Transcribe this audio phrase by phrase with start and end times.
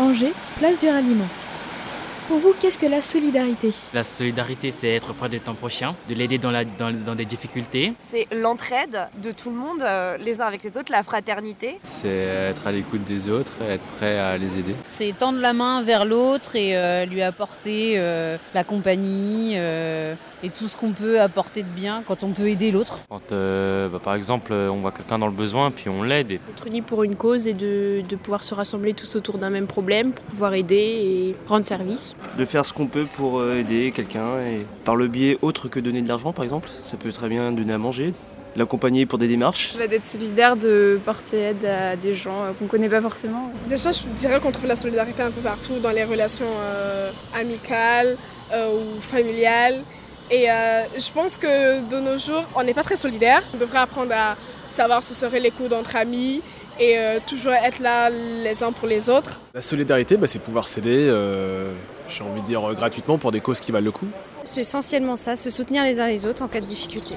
[0.00, 1.28] Angers, place du ralliement.
[2.30, 6.14] Pour vous, qu'est-ce que la solidarité La solidarité, c'est être près de ton prochain, de
[6.14, 7.92] l'aider dans, la, dans, dans des difficultés.
[8.08, 11.80] C'est l'entraide de tout le monde, euh, les uns avec les autres, la fraternité.
[11.82, 14.76] C'est être à l'écoute des autres, être prêt à les aider.
[14.84, 20.50] C'est tendre la main vers l'autre et euh, lui apporter euh, la compagnie euh, et
[20.50, 23.00] tout ce qu'on peut apporter de bien quand on peut aider l'autre.
[23.08, 26.30] Quand euh, bah, par exemple on voit quelqu'un dans le besoin puis on l'aide.
[26.30, 29.50] et- D'être unis pour une cause et de, de pouvoir se rassembler tous autour d'un
[29.50, 32.14] même problème pour pouvoir aider et rendre service.
[32.38, 35.80] De faire ce qu'on peut pour euh, aider quelqu'un et par le biais autre que
[35.80, 36.68] donner de l'argent par exemple.
[36.82, 38.12] Ça peut très bien donner à manger,
[38.56, 39.74] l'accompagner pour des démarches.
[39.78, 43.50] Bah, D'être solidaire, de porter aide à des gens euh, qu'on connaît pas forcément.
[43.68, 48.16] Déjà, je dirais qu'on trouve la solidarité un peu partout, dans les relations euh, amicales
[48.52, 49.82] euh, ou familiales.
[50.30, 53.42] Et euh, je pense que de nos jours, on n'est pas très solidaire.
[53.52, 54.36] On devrait apprendre à
[54.70, 56.42] savoir se serrer les coudes entre amis
[56.78, 59.38] et euh, toujours être là les uns pour les autres.
[59.54, 61.72] La solidarité, bah, c'est pouvoir s'aider, euh,
[62.08, 64.06] j'ai envie de dire euh, gratuitement pour des causes qui valent le coup.
[64.42, 67.16] C'est essentiellement ça, se soutenir les uns les autres en cas de difficulté.